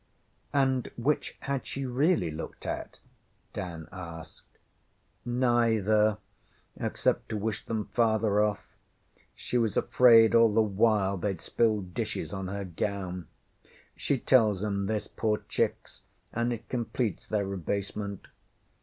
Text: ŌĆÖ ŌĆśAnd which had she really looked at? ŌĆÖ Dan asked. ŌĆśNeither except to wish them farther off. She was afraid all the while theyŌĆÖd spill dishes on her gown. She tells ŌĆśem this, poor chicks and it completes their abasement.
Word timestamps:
ŌĆÖ 0.51 0.61
ŌĆśAnd 0.61 0.97
which 0.97 1.37
had 1.41 1.67
she 1.67 1.85
really 1.85 2.31
looked 2.31 2.65
at? 2.65 2.93
ŌĆÖ 2.93 3.53
Dan 3.53 3.87
asked. 3.91 4.57
ŌĆśNeither 5.27 6.17
except 6.79 7.29
to 7.29 7.37
wish 7.37 7.63
them 7.63 7.85
farther 7.85 8.43
off. 8.43 8.65
She 9.35 9.59
was 9.59 9.77
afraid 9.77 10.33
all 10.33 10.51
the 10.51 10.59
while 10.63 11.19
theyŌĆÖd 11.19 11.41
spill 11.41 11.81
dishes 11.81 12.33
on 12.33 12.47
her 12.47 12.65
gown. 12.65 13.27
She 13.95 14.17
tells 14.17 14.63
ŌĆśem 14.63 14.87
this, 14.87 15.05
poor 15.07 15.43
chicks 15.47 16.01
and 16.33 16.51
it 16.51 16.67
completes 16.67 17.27
their 17.27 17.53
abasement. 17.53 18.25